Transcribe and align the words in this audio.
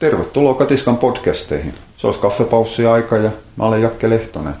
Tervetuloa 0.00 0.54
Katiskan 0.54 0.96
podcasteihin. 0.96 1.74
Se 1.96 2.06
olisi 2.06 2.20
kaffepaussi-aika 2.20 3.16
ja 3.16 3.30
mä 3.56 3.64
olen 3.64 3.82
Jakke 3.82 4.10
Lehtonen. 4.10 4.54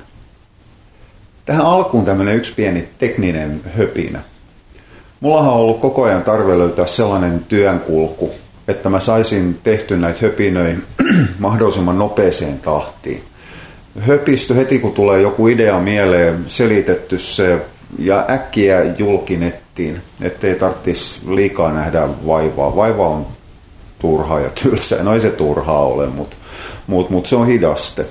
Tähän 1.44 1.66
alkuun 1.66 2.04
tämmöinen 2.04 2.36
yksi 2.36 2.52
pieni 2.56 2.88
tekninen 2.98 3.60
höpinä. 3.76 4.20
Mullahan 5.20 5.52
on 5.52 5.56
ollut 5.60 5.80
koko 5.80 6.02
ajan 6.02 6.22
tarve 6.22 6.58
löytää 6.58 6.86
sellainen 6.86 7.44
työnkulku, 7.48 8.30
että 8.68 8.90
mä 8.90 9.00
saisin 9.00 9.60
tehty 9.62 9.96
näitä 9.96 10.18
höpinöitä 10.22 10.78
mahdollisimman 11.38 11.98
nopeeseen 11.98 12.58
tahtiin. 12.58 13.24
Höpistö 13.98 14.54
heti 14.54 14.78
kun 14.78 14.92
tulee 14.92 15.20
joku 15.20 15.48
idea 15.48 15.78
mieleen, 15.78 16.44
selitetty 16.46 17.18
se 17.18 17.62
ja 17.98 18.26
äkkiä 18.30 18.82
julkinettiin, 18.98 20.02
ettei 20.22 20.54
tarvitsisi 20.54 21.34
liikaa 21.34 21.72
nähdä 21.72 22.08
vaivaa. 22.26 22.76
Vaiva 22.76 23.08
on 23.08 23.26
turhaa 24.00 24.40
ja 24.40 24.50
tylsää. 24.50 25.02
No 25.02 25.14
ei 25.14 25.20
se 25.20 25.30
turhaa 25.30 25.86
ole, 25.86 26.06
mutta 26.06 26.36
mut, 26.86 27.10
mut 27.10 27.26
se 27.26 27.36
on 27.36 27.46
hidaste. 27.46 28.06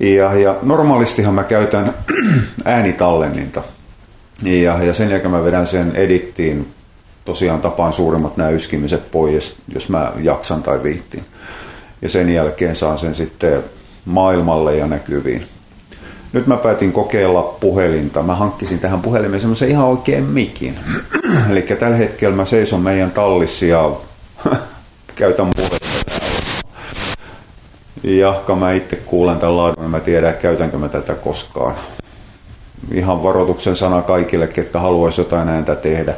Ja, 0.00 0.34
ja 0.34 0.56
normaalistihan 0.62 1.34
mä 1.34 1.44
käytän 1.44 1.92
äänitallenninta. 2.64 3.62
Ja, 4.42 4.82
ja 4.82 4.92
sen 4.92 5.10
jälkeen 5.10 5.30
mä 5.30 5.44
vedän 5.44 5.66
sen 5.66 5.96
edittiin. 5.96 6.72
Tosiaan 7.24 7.60
tapaan 7.60 7.92
suurimmat 7.92 8.36
nämä 8.36 8.50
yskimiset 8.50 9.10
pois, 9.10 9.56
jos 9.74 9.88
mä 9.88 10.12
jaksan 10.22 10.62
tai 10.62 10.82
viittiin. 10.82 11.24
Ja 12.02 12.08
sen 12.08 12.28
jälkeen 12.28 12.76
saan 12.76 12.98
sen 12.98 13.14
sitten 13.14 13.64
maailmalle 14.04 14.76
ja 14.76 14.86
näkyviin. 14.86 15.46
Nyt 16.32 16.46
mä 16.46 16.56
päätin 16.56 16.92
kokeilla 16.92 17.42
puhelinta. 17.42 18.22
Mä 18.22 18.34
hankkisin 18.34 18.78
tähän 18.78 19.02
puhelimeen 19.02 19.40
semmoisen 19.40 19.68
ihan 19.68 19.86
oikein 19.86 20.24
mikin. 20.24 20.78
Eli 21.50 21.62
tällä 21.62 21.96
hetkellä 21.96 22.36
mä 22.36 22.44
seison 22.44 22.80
meidän 22.80 23.10
tallissa 23.10 23.66
ja 23.66 23.92
käytän 25.18 25.50
puhelinta 25.56 25.78
Jahka 28.02 28.56
mä 28.56 28.72
itse 28.72 28.96
kuulen 28.96 29.38
tämän 29.38 29.56
laadun, 29.56 29.82
niin 29.82 29.90
mä 29.90 30.00
tiedän, 30.00 30.34
käytänkö 30.34 30.78
mä 30.78 30.88
tätä 30.88 31.14
koskaan. 31.14 31.74
Ihan 32.92 33.22
varoituksen 33.22 33.76
sana 33.76 34.02
kaikille, 34.02 34.46
ketkä 34.46 34.78
haluaisi 34.80 35.20
jotain 35.20 35.48
ääntä 35.48 35.76
tehdä. 35.76 36.14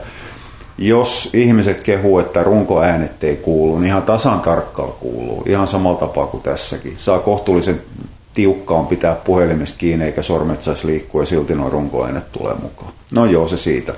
Jos 0.79 1.31
ihmiset 1.35 1.81
kehuu, 1.81 2.19
että 2.19 2.43
runkoäänet 2.43 3.25
ei 3.25 3.37
kuulu, 3.37 3.79
niin 3.79 3.87
ihan 3.87 4.03
tasan 4.03 4.41
tarkkaan 4.41 4.93
kuuluu. 4.93 5.43
Ihan 5.47 5.67
samalla 5.67 5.99
tapaa 5.99 6.27
kuin 6.27 6.43
tässäkin. 6.43 6.95
Saa 6.97 7.19
kohtuullisen 7.19 7.83
tiukkaan 8.35 8.87
pitää 8.87 9.15
puhelimesta 9.15 9.79
kiinni, 9.79 10.05
eikä 10.05 10.23
sormet 10.23 10.63
saisi 10.63 10.87
liikkua 10.87 11.23
ja 11.23 11.27
silti 11.27 11.55
noin 11.55 11.73
runkoäänet 11.73 12.33
tulee 12.33 12.55
mukaan. 12.63 12.93
No 13.15 13.25
joo, 13.25 13.49
se 13.49 13.57
siitä. 13.57 13.95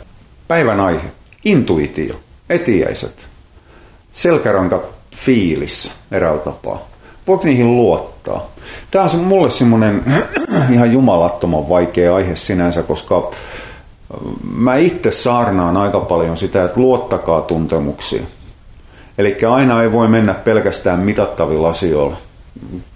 Päivän 0.48 0.80
aihe. 0.80 1.12
Intuitio. 1.44 2.14
Etiäiset. 2.50 3.31
Selkäranka 4.12 4.82
fiilis 5.16 5.92
eräällä 6.12 6.40
tapaa. 6.40 6.78
Voiko 7.26 7.44
niihin 7.44 7.76
luottaa? 7.76 8.46
Tämä 8.90 9.04
on 9.14 9.20
mulle 9.20 9.50
semmoinen 9.50 10.02
ihan 10.74 10.92
jumalattoman 10.92 11.68
vaikea 11.68 12.14
aihe 12.14 12.36
sinänsä, 12.36 12.82
koska 12.82 13.30
mä 14.54 14.76
itse 14.76 15.10
saarnaan 15.10 15.76
aika 15.76 16.00
paljon 16.00 16.36
sitä, 16.36 16.64
että 16.64 16.80
luottakaa 16.80 17.40
tuntemuksiin. 17.40 18.26
Eli 19.18 19.36
aina 19.50 19.82
ei 19.82 19.92
voi 19.92 20.08
mennä 20.08 20.34
pelkästään 20.34 21.00
mitattavilla 21.00 21.68
asioilla. 21.68 22.16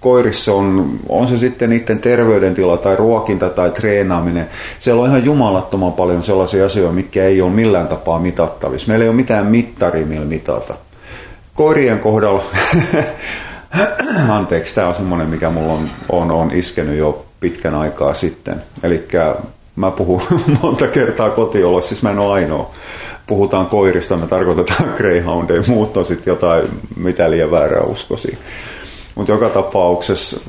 Koirissa 0.01 0.55
on, 0.55 0.99
on 1.09 1.29
se 1.29 1.37
sitten 1.37 1.71
niiden 1.71 1.99
terveydentila 1.99 2.77
tai 2.77 2.97
ruokinta 2.97 3.49
tai 3.49 3.71
treenaaminen. 3.71 4.49
Siellä 4.79 5.03
on 5.03 5.09
ihan 5.09 5.25
jumalattoman 5.25 5.93
paljon 5.93 6.23
sellaisia 6.23 6.67
asioita, 6.67 6.93
mikä 6.93 7.25
ei 7.25 7.43
ole 7.43 7.51
millään 7.51 7.89
tapaa 7.89 8.19
mitattavissa. 8.19 8.89
Meillä 8.89 9.03
ei 9.03 9.09
ole 9.09 9.17
mitään 9.17 9.47
mittari, 9.47 10.05
millä 10.05 10.27
mitata. 10.27 10.75
Koirien 11.57 11.99
kohdalla, 11.99 12.43
anteeksi, 14.29 14.75
tämä 14.75 14.89
on 14.89 14.95
semmoinen, 14.95 15.29
mikä 15.29 15.51
mulla 15.51 15.73
on, 15.73 15.91
on, 16.09 16.31
on 16.31 16.51
iskenyt 16.51 16.99
jo 16.99 17.27
pitkän 17.41 17.75
aikaa 17.75 18.15
sitten. 18.15 18.63
Eli 18.83 19.09
mä 19.77 19.91
puhun 19.91 20.23
monta 20.63 20.87
kertaa 20.87 21.31
kotiolossa, 21.31 21.89
siis 21.89 22.03
mä 22.03 22.11
en 22.11 22.19
ole 22.19 22.33
ainoa. 22.33 22.71
Puhutaan 23.27 23.67
koirista, 23.67 24.17
me 24.17 24.27
tarkoitetaan 24.27 24.91
greyhoundeja, 24.97 25.63
muut 25.69 25.97
on 25.97 26.05
sitten 26.05 26.31
jotain, 26.31 26.69
mitä 26.97 27.31
liian 27.31 27.51
väärää 27.51 27.83
uskosi. 27.83 28.39
Mutta 29.15 29.33
joka 29.33 29.49
tapauksessa 29.49 30.41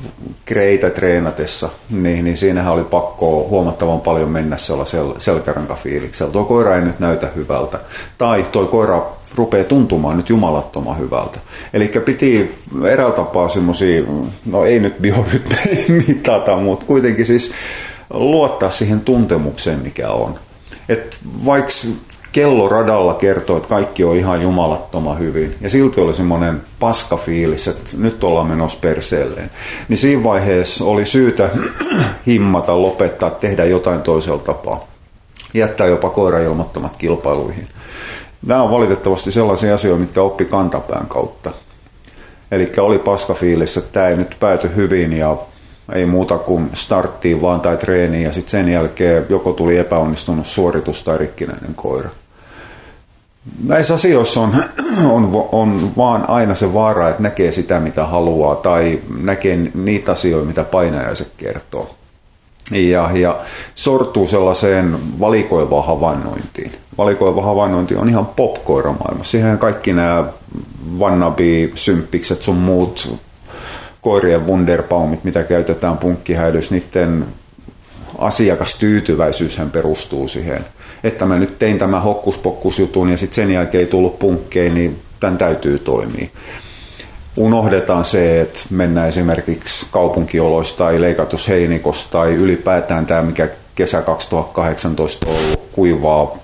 kreitä 0.44 0.90
treenatessa, 0.90 1.68
niin, 1.90 2.24
niin 2.24 2.36
siinähän 2.36 2.72
oli 2.72 2.84
pakko 2.84 3.46
huomattavan 3.50 4.00
paljon 4.00 4.30
mennä 4.30 4.56
sellaisella 4.56 5.14
selkärankafiiliksellä. 5.18 6.32
Tuo 6.32 6.44
koira 6.44 6.74
ei 6.74 6.80
nyt 6.80 6.98
näytä 6.98 7.28
hyvältä. 7.36 7.80
Tai 8.18 8.46
tuo 8.52 8.66
koira 8.66 9.17
rupeaa 9.34 9.64
tuntumaan 9.64 10.16
nyt 10.16 10.28
jumalattoman 10.28 10.98
hyvältä. 10.98 11.38
Eli 11.72 11.90
piti 12.04 12.54
eräällä 12.90 13.16
tapaa 13.16 13.48
semmoisia, 13.48 14.02
no 14.46 14.64
ei 14.64 14.80
nyt 14.80 14.98
biorytmejä 14.98 15.84
mitata, 16.06 16.56
mutta 16.56 16.86
kuitenkin 16.86 17.26
siis 17.26 17.52
luottaa 18.10 18.70
siihen 18.70 19.00
tuntemukseen, 19.00 19.78
mikä 19.78 20.10
on. 20.10 20.38
Et 20.88 21.18
vaikka 21.44 21.72
kello 22.32 22.68
radalla 22.68 23.14
kertoo, 23.14 23.56
että 23.56 23.68
kaikki 23.68 24.04
on 24.04 24.16
ihan 24.16 24.42
jumalattoman 24.42 25.18
hyvin, 25.18 25.54
ja 25.60 25.70
silti 25.70 26.00
oli 26.00 26.14
semmoinen 26.14 26.62
paskafiilis, 26.80 27.68
että 27.68 27.90
nyt 27.96 28.24
ollaan 28.24 28.46
menossa 28.46 28.78
perseelleen, 28.80 29.50
niin 29.88 29.98
siinä 29.98 30.24
vaiheessa 30.24 30.84
oli 30.84 31.06
syytä 31.06 31.50
himmata, 32.26 32.82
lopettaa, 32.82 33.30
tehdä 33.30 33.64
jotain 33.64 34.02
toisella 34.02 34.42
tapaa. 34.42 34.86
Jättää 35.54 35.86
jopa 35.86 36.10
koira 36.10 36.38
ilmoittamat 36.38 36.96
kilpailuihin. 36.96 37.68
Nämä 38.46 38.62
on 38.62 38.70
valitettavasti 38.70 39.30
sellaisia 39.30 39.74
asioita, 39.74 40.00
mitkä 40.00 40.22
oppi 40.22 40.44
kantapään 40.44 41.06
kautta. 41.06 41.50
Eli 42.50 42.72
oli 42.78 42.98
paskafiilis, 42.98 43.76
että 43.76 43.92
tämä 43.92 44.08
ei 44.08 44.16
nyt 44.16 44.36
pääty 44.40 44.70
hyvin 44.76 45.12
ja 45.12 45.36
ei 45.92 46.06
muuta 46.06 46.38
kuin 46.38 46.70
starttiin 46.74 47.42
vaan 47.42 47.60
tai 47.60 47.76
treeniin 47.76 48.22
ja 48.22 48.32
sitten 48.32 48.50
sen 48.50 48.68
jälkeen 48.68 49.26
joko 49.28 49.52
tuli 49.52 49.78
epäonnistunut 49.78 50.46
suoritus 50.46 51.02
tai 51.02 51.18
rikkinäinen 51.18 51.74
koira. 51.74 52.10
Näissä 53.64 53.94
asioissa 53.94 54.40
on, 54.40 54.54
on, 55.16 55.48
on 55.52 55.92
vaan 55.96 56.30
aina 56.30 56.54
se 56.54 56.74
vaara, 56.74 57.08
että 57.08 57.22
näkee 57.22 57.52
sitä 57.52 57.80
mitä 57.80 58.04
haluaa 58.04 58.56
tai 58.56 59.00
näkee 59.20 59.56
niitä 59.74 60.12
asioita, 60.12 60.46
mitä 60.46 60.64
painajaiset 60.64 61.32
kertoo. 61.36 61.94
Ja, 62.70 63.10
ja 63.14 63.38
sortuu 63.74 64.26
sellaiseen 64.26 64.98
valikoivaan 65.20 65.86
havainnointiin. 65.86 66.72
Valikoiva 66.98 67.42
havainnointi 67.42 67.96
on 67.96 68.08
ihan 68.08 68.26
popkoiramaailma. 68.26 69.24
Siihen 69.24 69.58
kaikki 69.58 69.92
nämä 69.92 70.24
wannabe-symppikset 70.98 72.42
sun 72.42 72.56
muut 72.56 73.18
koirien 74.00 74.46
wunderbaumit, 74.46 75.24
mitä 75.24 75.42
käytetään 75.42 75.98
punkkihäidys, 75.98 76.70
niiden 76.70 77.26
asiakastyytyväisyyshän 78.18 79.70
perustuu 79.70 80.28
siihen. 80.28 80.64
Että 81.04 81.26
mä 81.26 81.38
nyt 81.38 81.58
tein 81.58 81.78
tämän 81.78 82.02
hokkuspokkusjutun 82.02 83.10
ja 83.10 83.16
sitten 83.16 83.34
sen 83.34 83.50
jälkeen 83.50 83.80
ei 83.84 83.90
tullut 83.90 84.18
punkkeja, 84.18 84.72
niin 84.72 85.02
tämän 85.20 85.38
täytyy 85.38 85.78
toimia. 85.78 86.28
Unohdetaan 87.38 88.04
se, 88.04 88.40
että 88.40 88.60
mennään 88.70 89.08
esimerkiksi 89.08 89.86
kaupunkioloista 89.90 90.78
tai 90.78 91.00
leikatusheinikosta 91.00 92.10
tai 92.10 92.34
ylipäätään 92.34 93.06
tämä, 93.06 93.22
mikä 93.22 93.48
kesä 93.74 94.02
2018 94.02 95.30
on 95.30 95.36
ollut 95.36 95.60
kuivaa 95.72 96.36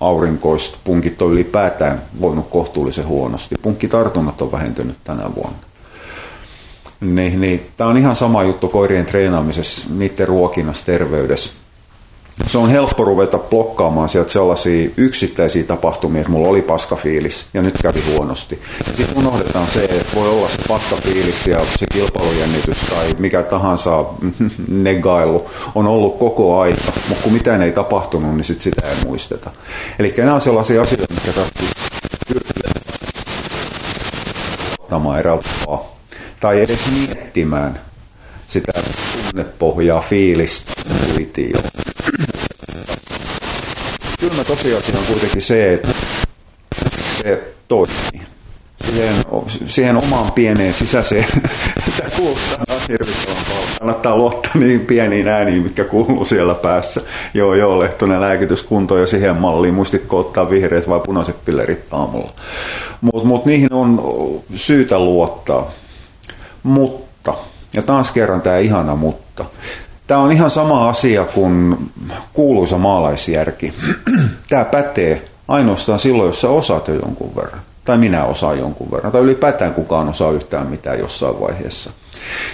aurinkoista. 0.00 0.78
Punkit 0.84 1.22
on 1.22 1.32
ylipäätään 1.32 2.02
voinut 2.20 2.48
kohtuullisen 2.48 3.06
huonosti. 3.06 3.54
Punkkitartunnat 3.62 4.42
on 4.42 4.52
vähentynyt 4.52 4.96
tänä 5.04 5.34
vuonna. 5.34 5.58
Niin, 7.00 7.40
niin. 7.40 7.66
Tämä 7.76 7.90
on 7.90 7.96
ihan 7.96 8.16
sama 8.16 8.42
juttu 8.42 8.68
koirien 8.68 9.04
treenaamisessa, 9.04 9.86
niiden 9.94 10.28
ruokinnassa, 10.28 10.86
terveydessä. 10.86 11.50
Se 12.46 12.58
on 12.58 12.70
helppo 12.70 13.04
ruveta 13.04 13.38
blokkaamaan 13.38 14.08
sieltä 14.08 14.32
sellaisia 14.32 14.90
yksittäisiä 14.96 15.62
tapahtumia, 15.62 16.20
että 16.20 16.32
mulla 16.32 16.48
oli 16.48 16.62
paskafiilis 16.62 17.46
ja 17.54 17.62
nyt 17.62 17.74
kävi 17.82 18.02
huonosti. 18.10 18.62
Ja 18.86 18.96
sitten 18.96 19.18
unohdetaan 19.18 19.66
se, 19.66 19.84
että 19.84 20.16
voi 20.16 20.28
olla 20.28 20.48
se 20.48 20.62
paskafiilis 20.68 21.46
ja 21.46 21.58
se 21.78 21.86
kilpailujännitys 21.92 22.78
tai 22.78 23.14
mikä 23.18 23.42
tahansa 23.42 24.04
negailu 24.68 25.50
on 25.74 25.86
ollut 25.86 26.18
koko 26.18 26.60
aika, 26.60 26.92
mutta 27.08 27.22
kun 27.22 27.32
mitään 27.32 27.62
ei 27.62 27.72
tapahtunut, 27.72 28.34
niin 28.34 28.44
sit 28.44 28.60
sitä 28.60 28.88
ei 28.88 29.04
muisteta. 29.06 29.50
Eli 29.98 30.14
nämä 30.16 30.34
on 30.34 30.40
sellaisia 30.40 30.82
asioita, 30.82 31.14
mitkä 31.14 31.32
tarvitsisi 31.32 31.74
pyrkiä 32.28 32.70
eräällä 35.18 35.42
tai 36.40 36.60
edes 36.60 36.80
miettimään 36.98 37.80
sitä 38.46 38.72
tunnepohjaa, 39.32 40.00
fiilistä. 40.00 40.72
Kylmä 44.38 44.56
tosiasia 44.56 44.98
on 44.98 45.06
kuitenkin 45.06 45.42
se, 45.42 45.72
että 45.72 45.88
se 47.22 47.54
toimii. 47.68 48.22
Siihen, 48.84 49.14
siihen 49.66 49.96
omaan 49.96 50.32
pieneen 50.32 50.74
sisäiseen, 50.74 51.26
että 51.88 52.16
kuulostaa 52.16 52.76
hirvittävän 52.88 53.36
paljon. 53.48 53.68
Kannattaa 53.78 54.16
luottaa 54.16 54.52
niin 54.54 54.80
pieniin 54.80 55.28
ääniin, 55.28 55.62
mitkä 55.62 55.84
kuuluu 55.84 56.24
siellä 56.24 56.54
päässä. 56.54 57.00
Joo, 57.34 57.54
joo, 57.54 57.78
Lehtonen 57.78 58.20
lääkityskunto 58.20 58.98
ja 58.98 59.06
siihen 59.06 59.36
malliin. 59.36 59.74
Muistitko 59.74 60.18
ottaa 60.18 60.50
vihreät 60.50 60.88
vai 60.88 61.00
punaiset 61.00 61.44
pillerit 61.44 61.86
aamulla? 61.90 62.30
Mutta 63.00 63.28
mut 63.28 63.46
niihin 63.46 63.72
on 63.72 64.02
syytä 64.54 64.98
luottaa. 64.98 65.70
Mutta, 66.62 67.34
ja 67.74 67.82
taas 67.82 68.12
kerran 68.12 68.42
tämä 68.42 68.58
ihana 68.58 68.96
mutta. 68.96 69.44
Tämä 70.08 70.20
on 70.20 70.32
ihan 70.32 70.50
sama 70.50 70.88
asia 70.88 71.24
kuin 71.24 71.76
kuuluisa 72.32 72.78
maalaisjärki. 72.78 73.74
Tämä 74.48 74.64
pätee 74.64 75.24
ainoastaan 75.48 75.98
silloin, 75.98 76.26
jos 76.26 76.40
sä 76.40 76.48
osaat 76.48 76.88
jo 76.88 76.94
jonkun 76.94 77.36
verran. 77.36 77.60
Tai 77.84 77.98
minä 77.98 78.24
osaan 78.24 78.58
jonkun 78.58 78.90
verran. 78.90 79.12
Tai 79.12 79.22
ylipäätään 79.22 79.74
kukaan 79.74 80.08
osaa 80.08 80.32
yhtään 80.32 80.66
mitään 80.66 80.98
jossain 80.98 81.40
vaiheessa. 81.40 81.90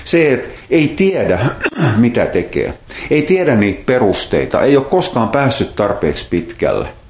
Se, 0.05 0.33
että 0.33 0.49
ei 0.71 0.89
tiedä, 0.89 1.39
mitä 1.97 2.27
tekee. 2.27 2.79
Ei 3.11 3.23
tiedä 3.23 3.57
niitä 3.57 3.83
perusteita. 3.87 4.63
Ei 4.63 4.77
ole 4.77 4.85
koskaan 4.85 5.29
päässyt 5.29 5.77
tarpeeksi 5.77 6.27
pitkälle– 6.31 6.89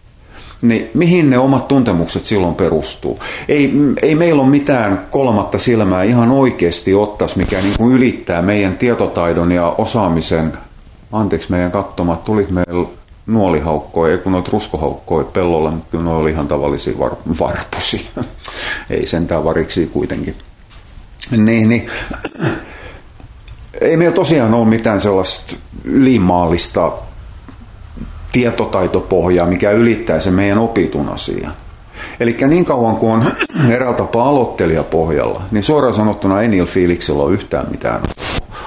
niin 0.64 0.90
mihin 0.94 1.30
ne 1.30 1.38
omat 1.38 1.68
tuntemukset 1.68 2.24
silloin 2.24 2.54
perustuu? 2.54 3.18
Ei, 3.48 3.72
ei 4.02 4.14
meillä 4.14 4.42
ole 4.42 4.50
mitään 4.50 5.06
kolmatta 5.10 5.58
silmää 5.58 6.02
ihan 6.02 6.30
oikeasti 6.30 6.94
ottas, 6.94 7.36
mikä 7.36 7.60
niin 7.60 7.74
kuin 7.78 7.96
ylittää 7.96 8.42
meidän 8.42 8.78
tietotaidon 8.78 9.52
ja 9.52 9.68
osaamisen. 9.78 10.52
Anteeksi 11.12 11.50
meidän 11.50 11.72
katsomat, 11.72 12.24
tuli 12.24 12.46
meillä 12.50 12.88
nuolihaukkoja, 13.26 14.12
ei 14.12 14.18
kun 14.18 14.32
noita 14.32 14.50
ruskohaukkoja 14.52 15.24
pellolla, 15.24 15.70
mutta 15.70 15.90
kyllä 15.90 16.04
ne 16.04 16.10
oli 16.10 16.30
ihan 16.30 16.48
tavallisia 16.48 16.98
var, 16.98 17.10
varpusi. 17.40 18.10
ei 18.90 19.06
sentään 19.06 19.44
variksi 19.44 19.86
kuitenkin. 19.86 20.34
Niin, 21.36 21.68
niin. 21.68 21.86
Ei 23.80 23.96
meillä 23.96 24.14
tosiaan 24.14 24.54
ole 24.54 24.66
mitään 24.66 25.00
sellaista 25.00 25.56
ylimaallista 25.84 26.92
tietotaitopohjaa, 28.32 29.46
mikä 29.46 29.70
ylittää 29.70 30.20
sen 30.20 30.34
meidän 30.34 30.58
opitun 30.58 31.08
asian. 31.08 31.52
Eli 32.20 32.36
niin 32.48 32.64
kauan 32.64 32.96
kuin 32.96 33.12
on 33.12 33.32
eräällä 33.74 33.96
tapaa 33.96 34.28
aloittelija 34.28 34.82
pohjalla, 34.82 35.42
niin 35.50 35.64
suoraan 35.64 35.94
sanottuna 35.94 36.42
ei 36.42 36.48
niillä 36.48 36.70
fiiliksillä 36.70 37.22
ole 37.22 37.32
yhtään 37.32 37.66
mitään. 37.70 38.02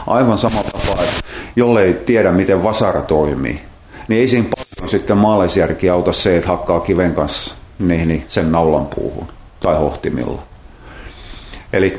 Aivan 0.07 0.37
sama 0.37 0.63
tapaa, 0.63 1.03
että 1.03 1.23
jollei 1.55 1.93
tiedä, 1.93 2.31
miten 2.31 2.63
vasara 2.63 3.01
toimii, 3.01 3.61
niin 4.07 4.21
ei 4.21 4.27
siinä 4.27 4.47
paljon 4.55 4.89
sitten 4.89 5.17
maalaisjärki 5.17 5.89
auta 5.89 6.13
se, 6.13 6.37
että 6.37 6.49
hakkaa 6.49 6.79
kiven 6.79 7.13
kanssa 7.13 7.55
niin, 7.79 8.07
niin 8.07 8.25
sen 8.27 8.51
naulan 8.51 8.85
puuhun 8.85 9.27
tai 9.59 9.75
hohtimilla. 9.75 10.43
Eli 11.73 11.97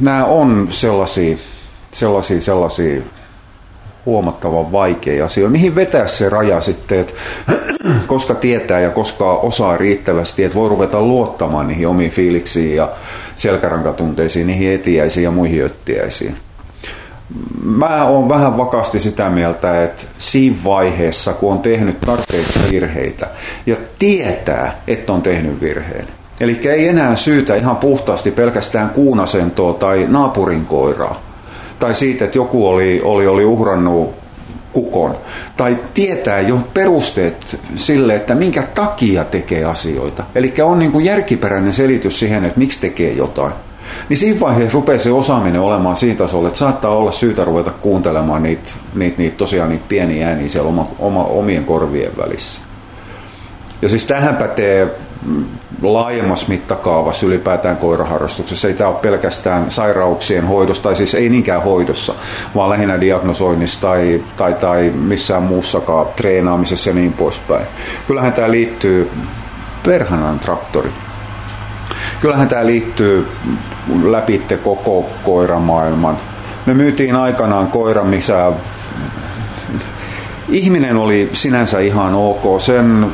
nämä 0.00 0.24
on 0.24 0.66
sellaisia, 0.70 1.36
sellaisia, 1.92 2.40
sellaisia 2.40 3.02
huomattavan 4.06 4.72
vaikea 4.72 5.24
asia. 5.24 5.48
Mihin 5.48 5.74
vetää 5.74 6.06
se 6.06 6.28
raja 6.28 6.60
sitten, 6.60 7.00
että 7.00 7.14
koska 8.06 8.34
tietää 8.34 8.80
ja 8.80 8.90
koska 8.90 9.32
osaa 9.32 9.76
riittävästi, 9.76 10.44
että 10.44 10.58
voi 10.58 10.68
ruveta 10.68 11.02
luottamaan 11.02 11.68
niihin 11.68 11.88
omiin 11.88 12.10
fiiliksiin 12.10 12.76
ja 12.76 12.92
selkärankatunteisiin, 13.36 14.46
niihin 14.46 14.72
etiäisiin 14.72 15.24
ja 15.24 15.30
muihin 15.30 15.64
öttiäisiin. 15.64 16.36
Mä 17.64 18.04
oon 18.04 18.28
vähän 18.28 18.58
vakaasti 18.58 19.00
sitä 19.00 19.30
mieltä, 19.30 19.84
että 19.84 20.06
siinä 20.18 20.56
vaiheessa, 20.64 21.32
kun 21.32 21.52
on 21.52 21.58
tehnyt 21.58 22.00
tarpeeksi 22.00 22.60
virheitä 22.70 23.28
ja 23.66 23.76
tietää, 23.98 24.82
että 24.86 25.12
on 25.12 25.22
tehnyt 25.22 25.60
virheen, 25.60 26.08
Eli 26.40 26.60
ei 26.64 26.88
enää 26.88 27.16
syytä 27.16 27.54
ihan 27.54 27.76
puhtaasti 27.76 28.30
pelkästään 28.30 28.90
kuunasentoa 28.90 29.72
tai 29.72 30.06
naapurin 30.08 30.64
koiraa, 30.64 31.22
tai 31.78 31.94
siitä, 31.94 32.24
että 32.24 32.38
joku 32.38 32.68
oli, 32.68 33.00
oli, 33.04 33.26
oli 33.26 33.44
uhrannut 33.44 34.14
kukon, 34.72 35.16
tai 35.56 35.78
tietää 35.94 36.40
jo 36.40 36.58
perusteet 36.74 37.60
sille, 37.76 38.16
että 38.16 38.34
minkä 38.34 38.62
takia 38.62 39.24
tekee 39.24 39.64
asioita. 39.64 40.24
Eli 40.34 40.54
on 40.62 40.78
niin 40.78 40.92
kuin 40.92 41.04
järkiperäinen 41.04 41.72
selitys 41.72 42.18
siihen, 42.18 42.44
että 42.44 42.58
miksi 42.58 42.80
tekee 42.80 43.12
jotain. 43.12 43.52
Niin 44.08 44.16
siinä 44.16 44.40
vaiheessa 44.40 44.78
rupeaa 44.78 44.98
se 44.98 45.12
osaaminen 45.12 45.60
olemaan 45.60 45.96
siinä 45.96 46.18
tasolla, 46.18 46.48
että 46.48 46.58
saattaa 46.58 46.90
olla 46.90 47.12
syytä 47.12 47.44
ruveta 47.44 47.70
kuuntelemaan 47.70 48.42
niitä, 48.42 48.70
niitä, 48.94 49.18
niitä 49.18 49.36
tosiaan 49.36 49.68
niitä 49.68 49.84
pieniä 49.88 50.28
ääniä 50.28 50.48
siellä 50.48 50.68
oma, 50.68 50.84
oma, 50.98 51.24
omien 51.24 51.64
korvien 51.64 52.12
välissä. 52.16 52.60
Ja 53.82 53.88
siis 53.88 54.06
tähän 54.06 54.36
pätee 54.36 54.96
laajemmassa 55.82 56.46
mittakaavassa 56.48 57.26
ylipäätään 57.26 57.76
koiraharrastuksessa. 57.76 58.68
Ei 58.68 58.74
tämä 58.74 58.90
ole 58.90 58.98
pelkästään 58.98 59.70
sairauksien 59.70 60.46
hoidossa, 60.46 60.82
tai 60.82 60.96
siis 60.96 61.14
ei 61.14 61.28
niinkään 61.28 61.62
hoidossa, 61.62 62.14
vaan 62.54 62.70
lähinnä 62.70 63.00
diagnosoinnissa 63.00 63.80
tai, 63.80 64.22
tai, 64.36 64.54
tai 64.54 64.90
missään 64.94 65.42
muussakaan 65.42 66.06
treenaamisessa 66.16 66.90
ja 66.90 66.94
niin 66.94 67.12
poispäin. 67.12 67.66
Kyllähän 68.06 68.32
tämä 68.32 68.50
liittyy 68.50 69.10
perhanan 69.82 70.38
traktori. 70.38 70.90
Kyllähän 72.20 72.48
tämä 72.48 72.66
liittyy 72.66 73.28
läpitte 74.04 74.56
koko 74.56 75.10
koiramaailman. 75.22 76.16
Me 76.66 76.74
myytiin 76.74 77.16
aikanaan 77.16 77.66
koira, 77.66 78.04
missä 78.04 78.52
ihminen 80.48 80.96
oli 80.96 81.30
sinänsä 81.32 81.80
ihan 81.80 82.14
ok. 82.14 82.60
Sen 82.60 83.06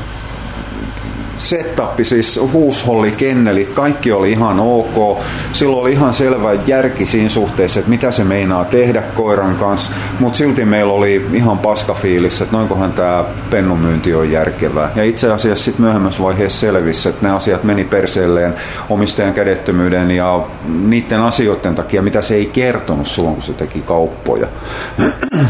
setup, 1.38 1.90
siis 2.02 2.40
huusholli, 2.52 3.10
kennelit, 3.10 3.70
kaikki 3.70 4.12
oli 4.12 4.32
ihan 4.32 4.60
ok. 4.60 5.18
Silloin 5.52 5.82
oli 5.82 5.92
ihan 5.92 6.12
selvä 6.12 6.52
järki 6.66 7.06
siinä 7.06 7.28
suhteessa, 7.28 7.80
että 7.80 7.90
mitä 7.90 8.10
se 8.10 8.24
meinaa 8.24 8.64
tehdä 8.64 9.02
koiran 9.02 9.56
kanssa, 9.56 9.92
mutta 10.20 10.36
silti 10.36 10.64
meillä 10.64 10.92
oli 10.92 11.26
ihan 11.32 11.58
paska 11.58 11.94
fiilis, 11.94 12.40
että 12.40 12.56
noinkohan 12.56 12.92
tämä 12.92 13.24
pennumyynti 13.50 14.14
on 14.14 14.30
järkevää. 14.30 14.90
Ja 14.96 15.04
itse 15.04 15.32
asiassa 15.32 15.64
sitten 15.64 15.82
myöhemmässä 15.82 16.22
vaiheessa 16.22 16.60
selvisi, 16.60 17.08
että 17.08 17.28
ne 17.28 17.34
asiat 17.34 17.64
meni 17.64 17.84
perseelleen 17.84 18.54
omistajan 18.88 19.32
kädettömyyden 19.32 20.10
ja 20.10 20.46
niiden 20.68 21.20
asioiden 21.20 21.74
takia, 21.74 22.02
mitä 22.02 22.22
se 22.22 22.34
ei 22.34 22.46
kertonut 22.46 23.06
silloin, 23.06 23.34
kun 23.34 23.42
se 23.42 23.52
teki 23.52 23.80
kauppoja. 23.80 24.46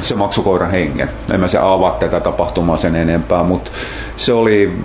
se 0.02 0.14
maksoi 0.14 0.44
koiran 0.44 0.70
hengen. 0.70 1.10
En 1.30 1.40
mä 1.40 1.48
se 1.48 1.58
avaa 1.58 1.92
tätä 1.92 2.20
tapahtumaa 2.20 2.76
sen 2.76 2.96
enempää, 2.96 3.42
mutta 3.42 3.70
se 4.16 4.32
oli 4.32 4.78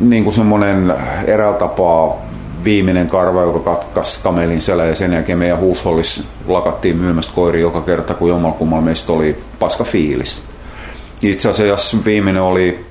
niin 0.00 0.24
kuin 0.24 0.34
semmoinen 0.34 0.94
eräällä 1.26 1.58
tapaa 1.58 2.16
viimeinen 2.64 3.08
karva, 3.08 3.42
joka 3.42 3.58
katkaisi 3.58 4.20
kamelin 4.22 4.62
selä 4.62 4.86
ja 4.86 4.94
sen 4.94 5.12
jälkeen 5.12 5.38
meidän 5.38 5.58
huushollis 5.58 6.28
lakattiin 6.46 6.96
myymästä 6.96 7.32
koiri 7.34 7.60
joka 7.60 7.80
kerta, 7.80 8.14
kun 8.14 8.28
jommalkummalla 8.28 8.84
meistä 8.84 9.12
oli 9.12 9.38
paska 9.58 9.84
fiilis. 9.84 10.42
Itse 11.22 11.48
asiassa 11.48 11.96
viimeinen 12.04 12.42
oli, 12.42 12.86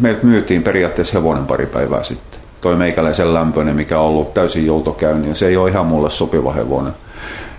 meiltä 0.00 0.26
myytiin 0.26 0.62
periaatteessa 0.62 1.18
hevonen 1.18 1.46
pari 1.46 1.66
päivää 1.66 2.02
sitten. 2.02 2.40
Toi 2.60 2.76
meikäläisen 2.76 3.34
lämpöinen, 3.34 3.76
mikä 3.76 3.98
on 3.98 4.06
ollut 4.06 4.34
täysin 4.34 4.66
joutokäynnin 4.66 5.28
ja 5.28 5.34
se 5.34 5.46
ei 5.46 5.56
ole 5.56 5.70
ihan 5.70 5.86
mulle 5.86 6.10
sopiva 6.10 6.52
hevonen. 6.52 6.92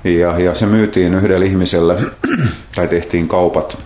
Ja, 0.03 0.39
ja 0.39 0.53
se 0.53 0.65
myytiin 0.65 1.13
yhdelle 1.13 1.45
ihmiselle, 1.45 1.95
tai 2.75 2.87
tehtiin 2.87 3.27
kaupat, 3.27 3.77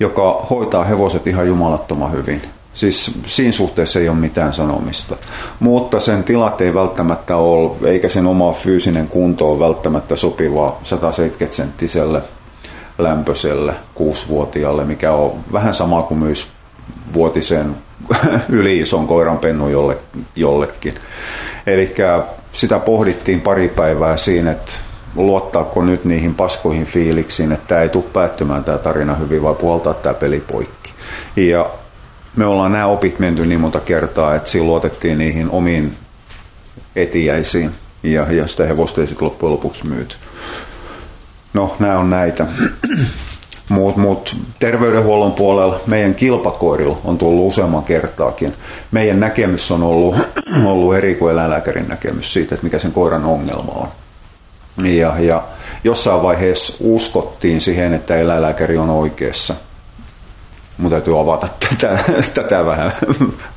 joka 0.00 0.46
hoitaa 0.50 0.84
hevoset 0.84 1.26
ihan 1.26 1.46
jumalattoman 1.46 2.12
hyvin 2.12 2.42
Siis 2.74 3.12
siinä 3.26 3.52
suhteessa 3.52 3.98
ei 3.98 4.08
ole 4.08 4.16
mitään 4.16 4.52
sanomista. 4.52 5.16
Mutta 5.60 6.00
sen 6.00 6.24
tilat 6.24 6.60
ei 6.60 6.74
välttämättä 6.74 7.36
ole, 7.36 7.70
eikä 7.84 8.08
sen 8.08 8.26
oma 8.26 8.52
fyysinen 8.52 9.08
kunto 9.08 9.50
ole 9.50 9.60
välttämättä 9.60 10.16
sopiva 10.16 10.78
170 10.84 11.56
senttiselle 11.56 12.22
lämpöiselle 12.98 13.74
kuusivuotiaalle, 13.94 14.84
mikä 14.84 15.12
on 15.12 15.32
vähän 15.52 15.74
sama 15.74 16.02
kuin 16.02 16.18
myös 16.18 16.46
vuotisen 17.14 17.76
yli 18.48 18.78
ison 18.78 19.06
koiranpennu 19.06 19.68
jolle, 19.68 19.96
jollekin. 20.36 20.94
Eli 21.66 21.94
sitä 22.52 22.78
pohdittiin 22.78 23.40
pari 23.40 23.68
päivää 23.68 24.16
siinä, 24.16 24.50
että 24.50 24.72
luottaako 25.16 25.82
nyt 25.82 26.04
niihin 26.04 26.34
paskoihin 26.34 26.86
fiiliksiin, 26.86 27.52
että 27.52 27.66
tämä 27.68 27.80
ei 27.80 27.88
tule 27.88 28.04
päättymään 28.12 28.64
tämä 28.64 28.78
tarina 28.78 29.14
hyvin 29.14 29.42
vai 29.42 29.54
puoltaa 29.54 29.94
tämä 29.94 30.14
peli 30.14 30.44
poikki. 30.52 30.92
Ja 31.36 31.70
me 32.36 32.46
ollaan 32.46 32.72
nämä 32.72 32.86
opit 32.86 33.18
menty 33.18 33.46
niin 33.46 33.60
monta 33.60 33.80
kertaa, 33.80 34.34
että 34.34 34.50
siinä 34.50 34.66
luotettiin 34.66 35.18
niihin 35.18 35.50
omiin 35.50 35.96
etiäisiin 36.96 37.70
ja, 38.02 38.32
ja 38.32 38.46
sitä 38.46 38.64
hevosta 38.64 39.00
ei 39.00 39.06
sitten 39.06 39.26
loppujen 39.26 39.52
lopuksi 39.52 39.86
myyty. 39.86 40.16
No, 41.54 41.76
nämä 41.78 41.98
on 41.98 42.10
näitä. 42.10 42.46
Mutta 43.68 44.00
mut, 44.00 44.36
terveydenhuollon 44.58 45.32
puolella 45.32 45.80
meidän 45.86 46.14
kilpakoirilla 46.14 47.00
on 47.04 47.18
tullut 47.18 47.48
useamman 47.48 47.84
kertaakin. 47.84 48.54
Meidän 48.90 49.20
näkemys 49.20 49.70
on 49.70 49.82
ollut, 49.82 50.16
ollut 50.64 50.94
eri 50.94 51.14
kuin 51.14 51.32
eläinlääkärin 51.32 51.88
näkemys 51.88 52.32
siitä, 52.32 52.54
että 52.54 52.64
mikä 52.64 52.78
sen 52.78 52.92
koiran 52.92 53.24
ongelma 53.24 53.72
on. 53.72 53.88
Ja, 54.86 55.14
ja 55.18 55.42
jossain 55.84 56.22
vaiheessa 56.22 56.76
uskottiin 56.80 57.60
siihen, 57.60 57.92
että 57.92 58.16
eläinlääkäri 58.16 58.76
on 58.76 58.90
oikeassa– 58.90 59.54
mun 60.78 60.90
täytyy 60.90 61.20
avata 61.20 61.48
tätä, 61.70 61.98
tätä 62.34 62.66
vähän, 62.66 62.92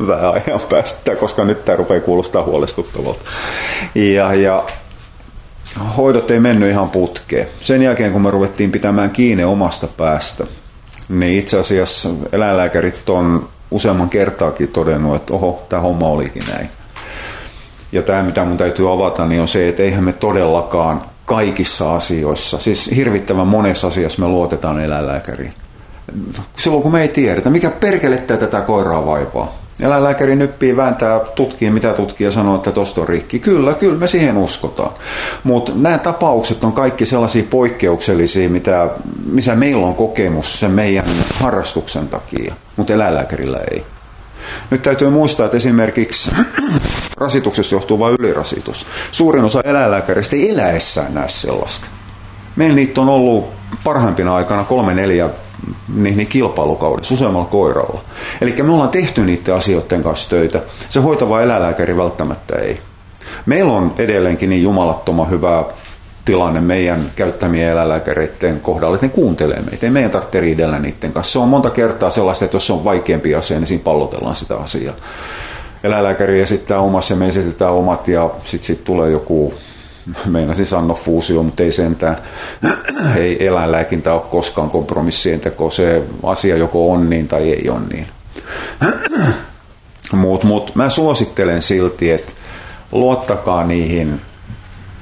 vähän 0.08 0.34
ajan 0.34 0.60
päästä, 0.70 1.16
koska 1.16 1.46
nyt 1.46 1.66
tämä 1.66 1.76
rupeaa 1.76 2.02
kuulostaa 2.02 2.44
huolestuttavalta. 2.44 3.22
Ja, 3.96 4.34
ja 4.34 4.64
hoidot 5.98 6.32
ei 6.32 6.40
mennyt 6.40 6.70
ihan 6.70 6.90
putkeen. 6.90 7.48
Sen 7.60 7.84
jälkeen, 7.84 8.12
kun 8.12 8.22
me 8.22 8.32
ruvettiin 8.32 8.72
pitämään 8.72 9.10
kiinni 9.10 9.44
omasta 9.44 9.88
päästä, 9.88 10.46
niin 11.10 11.40
itse 11.40 11.60
asiassa 11.60 12.10
eläinlääkärit 12.32 13.10
on 13.10 13.50
useamman 13.72 14.10
kertaakin 14.10 14.68
todennut, 14.68 15.16
että 15.16 15.34
oho, 15.34 15.66
tämä 15.70 15.82
homma 15.82 16.08
olikin 16.08 16.44
näin. 16.54 16.70
Ja 17.92 18.02
tämä, 18.02 18.24
mitä 18.24 18.46
mun 18.46 18.58
täytyy 18.58 18.94
avata, 18.94 19.26
niin 19.26 19.42
on 19.42 19.48
se, 19.48 19.70
että 19.70 19.84
eihän 19.84 20.04
me 20.04 20.14
todellakaan 20.14 21.02
kaikissa 21.26 21.96
asioissa, 21.96 22.60
siis 22.60 22.92
hirvittävän 22.96 23.48
monessa 23.48 23.88
asiassa 23.88 24.22
me 24.22 24.28
luotetaan 24.28 24.80
eläinlääkäriin. 24.80 25.54
Silloin 26.58 26.84
kun 26.84 26.92
me 26.92 27.02
ei 27.02 27.08
tiedetä, 27.08 27.50
mikä 27.50 27.70
perkelettä 27.70 28.38
tätä 28.38 28.62
koiraa 28.62 29.06
vaivaa. 29.06 29.54
Eläinlääkäri 29.80 30.36
nyppii, 30.36 30.78
vääntää, 30.78 31.20
tutkii, 31.20 31.70
mitä 31.70 31.94
tutkii 31.94 32.26
ja 32.26 32.32
sanoo, 32.32 32.56
että 32.56 32.72
tosta 32.72 33.02
on 33.02 33.08
rikki. 33.08 33.40
Kyllä, 33.40 33.74
kyllä 33.74 33.98
me 33.98 34.08
siihen 34.08 34.38
uskotaan. 34.38 34.92
Mutta 35.44 35.72
nämä 35.76 35.98
tapaukset 35.98 36.64
on 36.64 36.74
kaikki 36.74 37.06
sellaisia 37.06 37.44
poikkeuksellisia, 37.50 38.50
mitä, 38.50 38.90
missä 39.32 39.56
meillä 39.56 39.86
on 39.86 39.96
kokemus 39.96 40.60
sen 40.60 40.72
meidän 40.72 41.06
harrastuksen 41.34 42.08
takia, 42.08 42.56
mutta 42.78 42.94
eläinlääkärillä 42.94 43.60
ei. 43.72 43.86
Nyt 44.70 44.82
täytyy 44.82 45.10
muistaa, 45.10 45.46
että 45.46 45.58
esimerkiksi 45.58 46.32
rasituksesta 47.18 47.76
johtuva 47.76 48.10
ylirasitus. 48.10 48.88
Suurin 49.12 49.44
osa 49.44 49.62
eläinlääkäristä 49.62 50.36
ei 50.36 50.50
eläessään 50.50 51.14
näe 51.14 51.30
sellaista. 51.30 51.88
Meillä 52.56 52.76
niitä 52.76 53.02
on 53.02 53.10
ollut 53.10 53.50
parhaimpina 53.84 54.36
aikana 54.36 54.64
kolme, 54.64 54.94
neljä 54.94 55.30
niin, 55.96 56.18
niin 56.18 56.28
kilpailukaudessa 56.28 57.14
useammalla 57.14 57.48
koiralla. 57.48 58.02
Eli 58.42 58.56
me 58.64 58.74
ollaan 58.74 58.90
tehty 58.90 59.26
niiden 59.26 59.56
asioiden 59.56 60.04
kanssa 60.04 60.30
töitä. 60.30 60.62
Se 60.90 61.00
hoitava 61.00 61.42
eläinlääkäri 61.42 61.98
välttämättä 61.98 62.56
ei. 62.56 62.80
Meillä 63.46 63.74
on 63.74 63.94
edelleenkin 63.98 64.50
niin 64.50 64.64
jumalattoman 64.64 65.30
hyvä 65.30 65.64
tilanne 66.26 66.62
meidän 66.62 67.12
käyttämien 67.16 67.72
eläinlääkäreiden 67.72 68.60
kohdalla, 68.60 68.96
että 68.96 69.08
ne 69.08 69.14
kuuntelee 69.14 69.62
meitä. 69.62 69.86
Ei 69.86 69.92
meidän 69.92 70.12
tarvitse 70.12 70.40
riidellä 70.40 70.80
niiden 70.80 71.14
kanssa. 71.14 71.32
Se 71.32 71.40
on 71.40 71.48
monta 71.48 71.70
kertaa 71.70 72.10
sellaista, 72.10 72.46
että 72.46 72.56
jos 72.56 72.68
se 72.68 72.74
on 72.74 72.84
vaikeampi 72.84 73.36
asia, 73.36 73.60
niin 73.60 73.68
siinä 73.68 73.84
pallotellaan 73.84 74.36
sitä 74.36 74.58
asiaa. 74.58 74.94
Eläinlääkäri 75.84 76.42
esittää 76.42 76.80
omassa 76.80 77.14
ja 77.14 77.18
me 77.18 77.28
esitetään 77.28 77.74
omat 77.74 78.08
ja 78.08 78.30
sitten 78.44 78.68
sit 78.68 78.84
tulee 78.84 79.12
joku 79.12 79.54
meinasin 80.26 80.66
sanoa 80.66 80.96
fuusio, 80.96 81.44
mutta 81.44 81.64
ei 81.64 81.72
sentään. 81.72 82.18
ei 83.16 83.48
eläinlääkintä 83.48 84.14
ole 84.14 84.22
koskaan 84.22 84.70
kompromissien 84.70 85.40
teko. 85.40 85.70
Se 85.70 86.04
asia 86.24 86.58
joko 86.58 86.92
on 86.92 87.10
niin 87.10 87.28
tai 87.28 87.54
ei 87.54 87.70
ole 87.70 87.80
niin. 87.92 88.08
Mutta 90.12 90.48
mut, 90.48 90.76
mä 90.76 90.90
suosittelen 90.90 91.62
silti, 91.62 92.12
että 92.12 92.34
luottakaa 92.92 93.66
niihin 93.66 94.22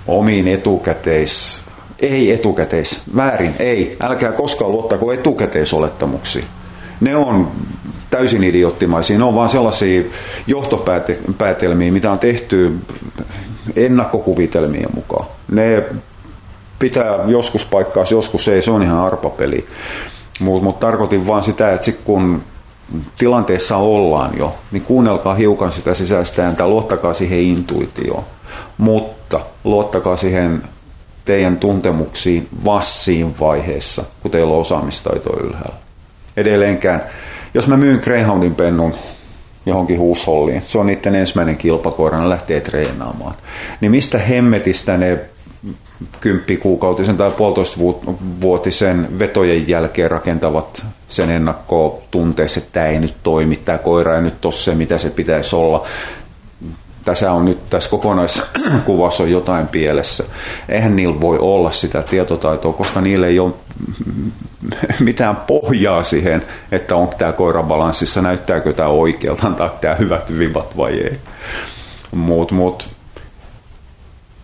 omiin 0.08 0.48
etukäteis, 0.48 1.64
ei 2.00 2.32
etukäteis, 2.32 3.02
väärin, 3.16 3.56
ei, 3.60 3.98
älkää 4.02 4.32
koskaan 4.32 4.72
luottako 4.72 5.14
etukäteisolettamuksiin. 5.14 6.46
Ne 7.02 7.16
on 7.16 7.52
täysin 8.10 8.44
idioottimaisia, 8.44 9.18
ne 9.18 9.24
on 9.24 9.36
vaan 9.36 9.50
sellaisia 9.50 10.04
johtopäätelmiä, 10.48 11.92
mitä 11.92 12.12
on 12.12 12.20
tehty 12.20 12.74
ennakkokuvitelmien 13.76 14.90
mukaan. 14.96 15.28
Ne 15.52 15.84
pitää 16.80 17.20
joskus 17.26 17.66
paikkaa, 17.66 18.04
joskus 18.12 18.48
ei, 18.48 18.62
se 18.62 18.72
on 18.72 18.84
ihan 18.84 18.98
arpapeli. 18.98 19.66
Mutta 20.40 20.64
mut 20.64 20.80
tarkoitin 20.80 21.28
vaan 21.28 21.44
sitä, 21.44 21.74
että 21.74 21.86
sit 21.86 22.00
kun 22.04 22.44
tilanteessa 23.18 23.78
ollaan 23.78 24.38
jo, 24.38 24.56
niin 24.72 24.84
kuunnelkaa 24.84 25.36
hiukan 25.36 25.72
sitä 25.72 25.94
sisäistä 25.94 26.46
ääntä, 26.46 26.68
luottakaa 26.68 27.14
siihen 27.14 27.40
intuitioon. 27.40 28.24
Mutta 28.78 29.40
luottakaa 29.64 30.18
siihen 30.18 30.64
teidän 31.26 31.58
tuntemuksiin 31.58 32.50
vassiin 32.66 33.40
vaiheessa, 33.40 34.04
kun 34.22 34.32
teillä 34.32 34.54
on 34.54 34.60
osaamistaito 34.60 35.40
ylhäällä. 35.40 35.76
Edelleenkään, 36.38 37.04
jos 37.54 37.68
mä 37.68 37.78
myyn 37.78 38.00
Greyhoundin 38.04 38.56
pennun 38.56 38.94
johonkin 39.66 40.00
huusholliin. 40.00 40.62
Se 40.68 40.78
on 40.78 40.86
niiden 40.86 41.16
ensimmäinen 41.16 41.58
kilpakoira, 41.58 42.20
ne 42.20 42.30
lähtee 42.30 42.62
treenaamaan. 42.62 43.36
Niin 43.82 43.92
mistä 43.92 44.18
hemmetistä 44.18 44.98
ne 44.98 45.20
kymppikuukautisen 46.20 47.18
tai 47.18 47.32
puolitoista 47.32 47.78
vuotisen 48.42 49.20
vetojen 49.20 49.68
jälkeen 49.68 50.12
rakentavat 50.12 50.86
sen 51.08 51.30
ennakkoon 51.30 51.94
tunteessa, 52.12 52.60
että 52.60 52.72
tämä 52.72 52.86
ei 52.86 53.00
nyt 53.00 53.16
toimi, 53.24 53.56
tämä 53.56 53.78
koira 53.78 54.16
ei 54.16 54.22
nyt 54.22 54.46
ole 54.46 54.54
se, 54.54 54.76
mitä 54.76 54.98
se 54.98 55.10
pitäisi 55.10 55.56
olla 55.56 55.86
tässä 57.06 57.32
on 57.32 57.46
nyt 57.46 57.70
tässä 57.70 57.90
kokonaiskuvassa 57.90 59.24
on 59.24 59.32
jotain 59.32 59.68
pielessä. 59.68 60.24
Eihän 60.70 60.96
niillä 60.96 61.22
voi 61.22 61.38
olla 61.40 61.72
sitä 61.72 62.04
tietotaitoa, 62.04 62.74
koska 62.74 63.02
niillä 63.02 63.28
ei 63.28 63.40
ole 63.40 63.54
mitään 65.00 65.36
pohjaa 65.36 66.04
siihen, 66.04 66.44
että 66.72 66.96
onko 66.96 67.14
tämä 67.18 67.32
koira 67.32 67.64
balanssissa, 67.64 68.22
näyttääkö 68.22 68.74
tämä 68.74 68.90
oikealta, 68.90 69.48
antaa 69.48 69.70
tämä 69.70 69.96
hyvät 69.96 70.38
vivat 70.38 70.78
vai 70.78 70.94
ei. 70.94 71.20
Mut, 72.12 72.52
mut, 72.52 72.90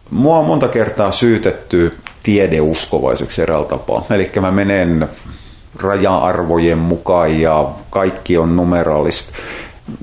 mua 0.10 0.38
on 0.38 0.46
monta 0.46 0.68
kertaa 0.68 1.12
syytetty 1.12 1.98
tiedeuskovaiseksi 2.24 3.42
eräällä 3.42 3.66
tapaa. 3.66 4.06
Eli 4.10 4.32
mä 4.42 4.51
menen 4.51 5.10
raja-arvojen 5.80 6.78
mukaan 6.78 7.40
ja 7.40 7.70
kaikki 7.90 8.38
on 8.38 8.56
numeraalista 8.56 9.32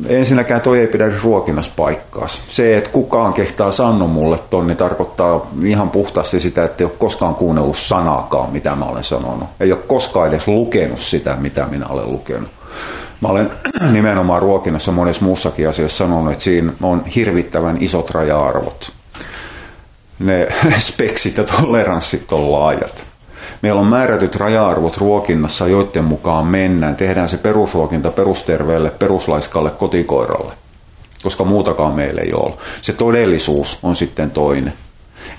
ensinnäkään 0.06 0.60
toi 0.60 0.78
ei 0.80 0.86
pidä 0.86 1.10
ruokinnassa 1.22 1.72
paikkaas. 1.76 2.42
Se, 2.48 2.76
että 2.76 2.90
kukaan 2.90 3.32
kehtaa 3.32 3.70
sanoa 3.70 4.08
mulle 4.08 4.38
ton, 4.50 4.66
niin 4.66 4.76
tarkoittaa 4.76 5.50
ihan 5.64 5.90
puhtaasti 5.90 6.40
sitä, 6.40 6.64
että 6.64 6.84
ei 6.84 6.84
ole 6.84 6.98
koskaan 6.98 7.34
kuunnellut 7.34 7.76
sanaakaan, 7.76 8.50
mitä 8.50 8.76
mä 8.76 8.84
olen 8.84 9.04
sanonut. 9.04 9.48
Ei 9.60 9.72
ole 9.72 9.80
koskaan 9.86 10.28
edes 10.28 10.48
lukenut 10.48 10.98
sitä, 10.98 11.36
mitä 11.36 11.66
minä 11.66 11.86
olen 11.86 12.12
lukenut. 12.12 12.50
Mä 13.20 13.28
olen 13.28 13.50
nimenomaan 13.92 14.42
ruokinnassa 14.42 14.92
monessa 14.92 15.24
muussakin 15.24 15.68
asiassa 15.68 15.96
sanonut, 15.96 16.32
että 16.32 16.44
siinä 16.44 16.72
on 16.82 17.04
hirvittävän 17.04 17.76
isot 17.80 18.10
raja-arvot. 18.10 18.92
Ne 20.18 20.48
speksit 20.78 21.36
ja 21.36 21.44
toleranssit 21.44 22.32
on 22.32 22.52
laajat. 22.52 23.07
Meillä 23.62 23.80
on 23.80 23.86
määrätyt 23.86 24.36
raja-arvot 24.36 24.96
ruokinnassa, 24.96 25.66
joiden 25.66 26.04
mukaan 26.04 26.46
mennään. 26.46 26.96
Tehdään 26.96 27.28
se 27.28 27.36
perusruokinta 27.36 28.10
perusterveelle, 28.10 28.90
peruslaiskalle, 28.90 29.70
kotikoiralle, 29.70 30.52
koska 31.22 31.44
muutakaan 31.44 31.94
meillä 31.94 32.20
ei 32.20 32.32
ole. 32.32 32.54
Se 32.80 32.92
todellisuus 32.92 33.78
on 33.82 33.96
sitten 33.96 34.30
toinen. 34.30 34.72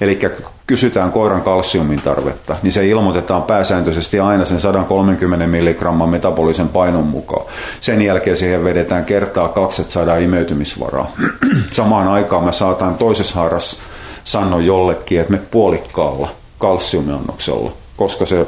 Eli 0.01 0.19
kysytään 0.67 1.11
koiran 1.11 1.41
kalsiumin 1.41 2.01
tarvetta, 2.01 2.55
niin 2.63 2.73
se 2.73 2.87
ilmoitetaan 2.87 3.43
pääsääntöisesti 3.43 4.19
aina 4.19 4.45
sen 4.45 4.59
130 4.59 5.47
mg 5.47 6.09
metabolisen 6.09 6.69
painon 6.69 7.07
mukaan. 7.07 7.45
Sen 7.79 8.01
jälkeen 8.01 8.37
siihen 8.37 8.63
vedetään 8.63 9.05
kertaa 9.05 9.47
200 9.47 10.17
imeytymisvaraa. 10.17 11.11
Samaan 11.71 12.07
aikaan 12.07 12.43
mä 12.43 12.51
saatan 12.51 12.95
toisessa 12.95 13.35
haaras 13.35 13.81
sanoa 14.23 14.61
jollekin, 14.61 15.19
että 15.19 15.31
me 15.33 15.39
puolikkaalla 15.51 16.29
kalsiumiannoksella 16.57 17.71
koska 17.99 18.25
se 18.25 18.47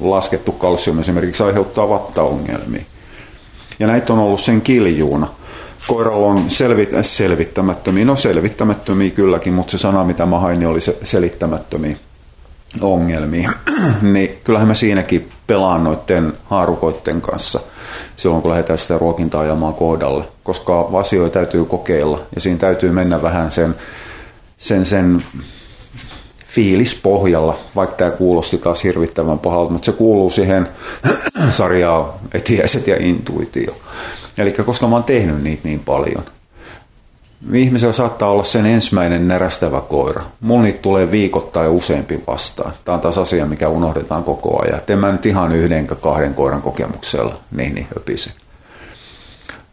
laskettu 0.00 0.52
kalsium 0.52 1.00
esimerkiksi 1.00 1.42
aiheuttaa 1.42 1.88
vattaongelmia. 1.88 2.82
Ja 3.78 3.86
näitä 3.86 4.12
on 4.12 4.18
ollut 4.18 4.40
sen 4.40 4.60
kiljuuna. 4.60 5.28
Koiralla 5.86 6.26
on 6.26 6.50
selvit, 6.50 6.90
selvittämättömiä, 7.02 8.04
no 8.04 8.16
selvittämättömiä 8.16 9.10
kylläkin, 9.10 9.52
mutta 9.52 9.70
se 9.70 9.78
sana 9.78 10.04
mitä 10.04 10.26
mä 10.26 10.38
hain 10.38 10.58
niin 10.58 10.68
oli 10.68 10.80
se 10.80 10.98
selittämättömiä 11.02 11.96
ongelmia. 12.80 13.52
niin 14.12 14.40
kyllähän 14.44 14.68
mä 14.68 14.74
siinäkin 14.74 15.28
pelaan 15.46 15.84
noiden 15.84 16.32
haarukoiden 16.44 17.20
kanssa 17.20 17.60
silloin, 18.16 18.42
kun 18.42 18.50
lähdetään 18.50 18.78
sitä 18.78 18.98
ruokintaa 18.98 19.40
ajamaan 19.40 19.74
kohdalle, 19.74 20.24
koska 20.42 20.88
asioita 21.00 21.34
täytyy 21.34 21.64
kokeilla 21.64 22.20
ja 22.34 22.40
siinä 22.40 22.58
täytyy 22.58 22.90
mennä 22.90 23.22
vähän 23.22 23.50
sen, 23.50 23.74
sen, 24.58 24.84
sen 24.84 25.22
fiilispohjalla, 26.54 27.56
vaikka 27.76 27.96
tämä 27.96 28.10
kuulosti 28.10 28.58
taas 28.58 28.84
hirvittävän 28.84 29.38
pahalta, 29.38 29.72
mutta 29.72 29.86
se 29.86 29.92
kuuluu 29.92 30.30
siihen 30.30 30.68
sarjaan 31.50 32.12
etiäiset 32.34 32.86
ja 32.86 32.96
intuitio. 33.00 33.76
Eli 34.38 34.52
koska 34.52 34.86
mä 34.86 34.96
oon 34.96 35.04
tehnyt 35.04 35.42
niitä 35.42 35.68
niin 35.68 35.80
paljon, 35.80 36.24
ihmisellä 37.54 37.92
saattaa 37.92 38.28
olla 38.28 38.44
sen 38.44 38.66
ensimmäinen 38.66 39.28
närästävä 39.28 39.80
koira. 39.80 40.22
Mulla 40.40 40.62
niitä 40.62 40.82
tulee 40.82 41.10
viikoittain 41.10 41.70
useampi 41.70 42.20
vastaan. 42.26 42.72
Tämä 42.84 42.94
on 42.94 43.00
taas 43.00 43.18
asia, 43.18 43.46
mikä 43.46 43.68
unohdetaan 43.68 44.24
koko 44.24 44.62
ajan. 44.62 44.80
En 44.88 44.98
mä 44.98 45.12
nyt 45.12 45.26
ihan 45.26 45.52
yhden 45.52 45.86
kahden 45.86 46.34
koiran 46.34 46.62
kokemuksella 46.62 47.34
niin, 47.50 47.74
niin 47.74 47.86
höpise. 47.94 48.30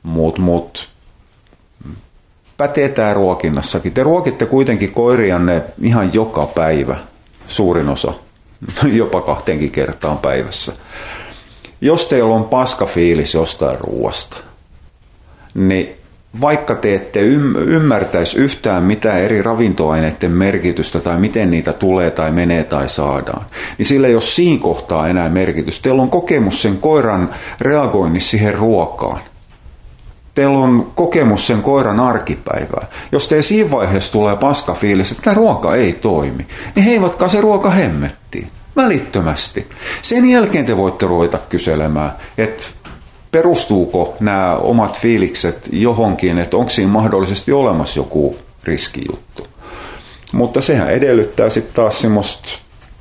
Mut, 0.03 0.37
mut 0.37 0.89
pätee 2.59 2.89
tämä 2.89 3.13
ruokinnassakin. 3.13 3.91
Te 3.91 4.03
ruokitte 4.03 4.45
kuitenkin 4.45 4.91
koirianne 4.91 5.63
ihan 5.81 6.13
joka 6.13 6.45
päivä, 6.45 6.97
suurin 7.47 7.89
osa, 7.89 8.13
jopa 8.93 9.21
kahteenkin 9.21 9.71
kertaan 9.71 10.17
päivässä. 10.17 10.73
Jos 11.81 12.05
teillä 12.05 12.35
on 12.35 12.43
paska 12.43 12.85
fiilis 12.85 13.33
jostain 13.33 13.79
ruoasta, 13.79 14.37
niin 15.53 15.95
vaikka 16.41 16.75
te 16.75 16.95
ette 16.95 17.19
ymmärtäisi 17.19 18.37
yhtään 18.39 18.83
mitään 18.83 19.19
eri 19.19 19.41
ravintoaineiden 19.41 20.31
merkitystä 20.31 20.99
tai 20.99 21.19
miten 21.19 21.51
niitä 21.51 21.73
tulee 21.73 22.11
tai 22.11 22.31
menee 22.31 22.63
tai 22.63 22.89
saadaan, 22.89 23.45
niin 23.77 23.85
sillä 23.85 24.07
ei 24.07 24.13
ole 24.13 24.21
siinä 24.21 24.61
kohtaa 24.61 25.07
enää 25.07 25.29
merkitystä. 25.29 25.83
Teillä 25.83 26.01
on 26.01 26.09
kokemus 26.09 26.61
sen 26.61 26.77
koiran 26.77 27.29
reagoinnissa 27.61 28.29
siihen 28.29 28.53
ruokaan 28.53 29.19
teillä 30.39 30.59
on 30.59 30.91
kokemus 30.95 31.47
sen 31.47 31.61
koiran 31.61 31.99
arkipäivää. 31.99 32.87
Jos 33.11 33.27
teillä 33.27 33.41
siinä 33.41 33.71
vaiheessa 33.71 34.11
tulee 34.11 34.35
paska 34.35 34.73
fiilis, 34.73 35.11
että 35.11 35.23
tämä 35.23 35.33
ruoka 35.33 35.75
ei 35.75 35.93
toimi, 35.93 36.47
niin 36.75 36.83
heivatkaa 36.83 37.27
se 37.27 37.41
ruoka 37.41 37.69
hemmettiin 37.69 38.47
välittömästi. 38.75 39.67
Sen 40.01 40.25
jälkeen 40.25 40.65
te 40.65 40.77
voitte 40.77 41.07
ruveta 41.07 41.37
kyselemään, 41.49 42.11
että 42.37 42.63
perustuuko 43.31 44.15
nämä 44.19 44.55
omat 44.55 44.99
fiilikset 44.99 45.69
johonkin, 45.71 46.37
että 46.37 46.57
onko 46.57 46.71
siinä 46.71 46.91
mahdollisesti 46.91 47.51
olemassa 47.51 47.99
joku 47.99 48.37
riskijuttu. 48.63 49.47
Mutta 50.31 50.61
sehän 50.61 50.89
edellyttää 50.89 51.49
sitten 51.49 51.73
taas 51.73 52.01
semmoista 52.01 52.49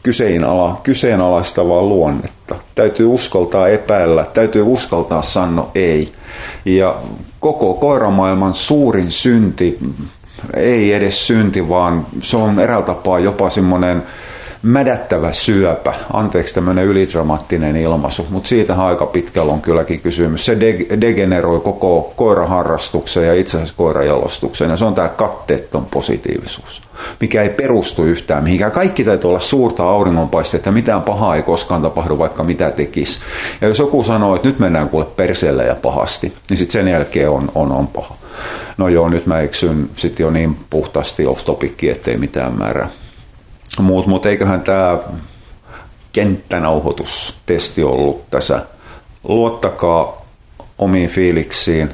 kyseenala, 0.03 0.81
kyseenalaistavaa 0.83 1.83
luonnetta. 1.83 2.55
Täytyy 2.75 3.07
uskaltaa 3.07 3.69
epäillä, 3.69 4.27
täytyy 4.35 4.63
uskaltaa 4.63 5.23
sanoa 5.23 5.71
ei. 5.75 6.13
Ja 6.65 6.99
koko 7.41 7.75
koiramaailman 7.75 8.55
suurin 8.55 9.11
synti, 9.11 9.79
ei 10.57 10.93
edes 10.93 11.27
synti, 11.27 11.69
vaan 11.69 12.07
se 12.21 12.37
on 12.37 12.61
eräällä 12.61 12.87
tapaa 12.87 13.19
jopa 13.19 13.51
semmoinen 13.51 14.03
mädättävä 14.63 15.33
syöpä, 15.33 15.95
anteeksi 16.13 16.55
tämmöinen 16.55 16.85
ylidramaattinen 16.85 17.77
ilmaisu, 17.77 18.27
mutta 18.31 18.49
siitä 18.49 18.75
aika 18.75 19.07
pitkällä 19.07 19.53
on 19.53 19.61
kylläkin 19.61 20.01
kysymys. 20.01 20.45
Se 20.45 20.61
de- 20.61 21.01
degeneroi 21.01 21.61
koko 21.61 22.13
koiraharrastukseen 22.17 23.27
ja 23.27 23.35
itse 23.35 23.57
asiassa 23.57 23.75
koirajalostukseen, 23.77 24.71
ja 24.71 24.77
se 24.77 24.85
on 24.85 24.95
tämä 24.95 25.09
katteetton 25.09 25.87
positiivisuus, 25.87 26.83
mikä 27.21 27.43
ei 27.43 27.51
perustu 27.51 28.05
yhtään 28.05 28.43
mihinkään. 28.43 28.73
Kaikki 28.73 29.05
täytyy 29.05 29.31
olla 29.31 29.41
suurta 29.41 29.85
auringonpaistetta, 29.85 30.73
mitään 30.73 31.03
pahaa 31.03 31.37
ei 31.37 31.43
koskaan 31.43 31.83
tapahdu, 31.83 32.19
vaikka 32.19 32.45
mitä 32.45 32.71
tekisi. 32.71 33.19
Ja 33.61 33.69
jos 33.69 33.79
joku 33.79 34.03
sanoo, 34.03 34.37
että 34.37 34.49
nyt 34.49 34.59
mennään 34.59 34.89
kuule 34.89 35.05
perseelle 35.05 35.65
ja 35.65 35.75
pahasti, 35.75 36.33
niin 36.51 36.59
sitten 36.59 36.73
sen 36.73 36.89
jälkeen 36.89 37.31
on, 37.31 37.53
on, 37.55 37.73
on 37.73 37.87
paha. 37.87 38.17
No 38.77 38.89
joo, 38.89 39.09
nyt 39.09 39.27
mä 39.27 39.41
eksyn 39.41 39.91
sitten 39.97 40.25
jo 40.25 40.31
niin 40.31 40.57
puhtaasti 40.71 41.27
off 41.27 41.45
topikki, 41.45 41.91
ettei 41.91 42.17
mitään 42.17 42.53
määrää. 42.53 42.89
Mutta 43.83 44.11
mut 44.11 44.27
eiköhän 44.27 44.61
tämä 44.61 44.99
kenttänauhoitustesti 46.13 47.83
ollut 47.83 48.31
tässä. 48.31 48.67
Luottakaa 49.25 50.27
omiin 50.79 51.11
fiiliksiin, 51.11 51.93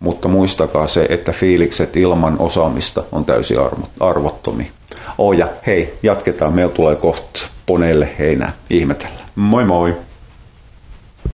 mutta 0.00 0.28
muistakaa 0.28 0.86
se, 0.86 1.06
että 1.08 1.32
fiilikset 1.32 1.96
ilman 1.96 2.36
osaamista 2.38 3.02
on 3.12 3.24
täysin 3.24 3.56
arvottomia. 4.00 4.70
Oh 5.18 5.34
hei, 5.66 5.98
jatketaan. 6.02 6.52
Meillä 6.52 6.72
tulee 6.72 6.96
kohta 6.96 7.40
poneille 7.66 8.10
heinää 8.18 8.52
ihmetellä. 8.70 9.20
Moi 9.34 9.64
moi! 9.64 9.96